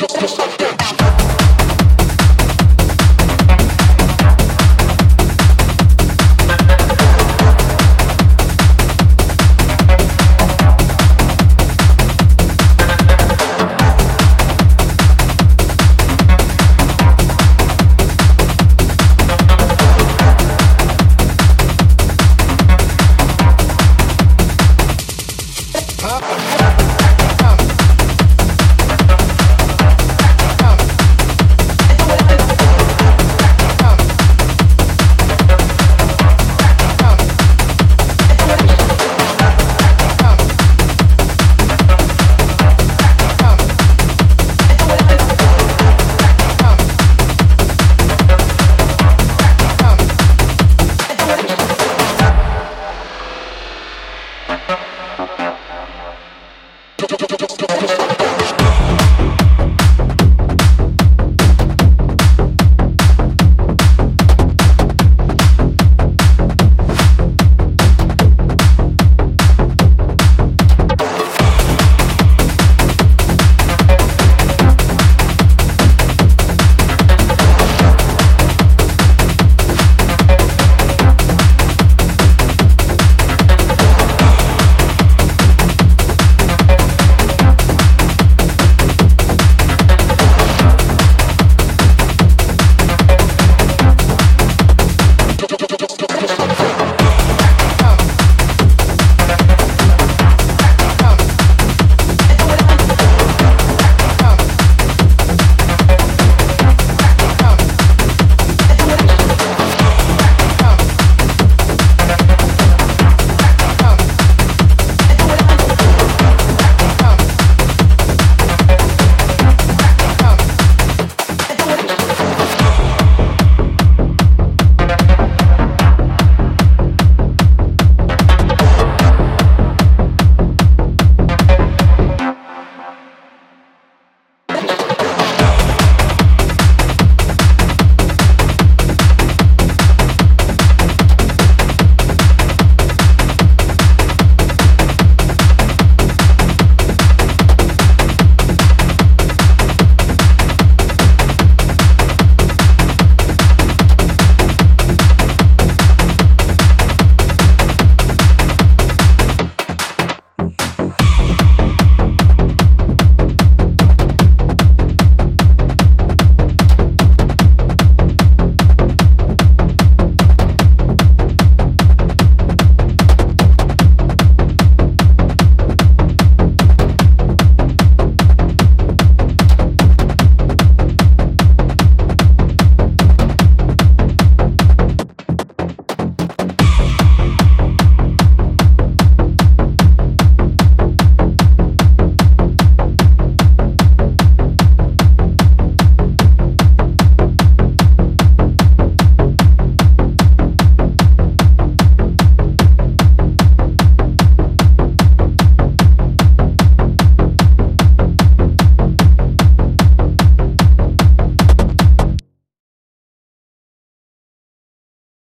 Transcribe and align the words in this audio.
Deus, 0.00 0.12
Deus, 0.18 0.56
Deus, 0.56 1.09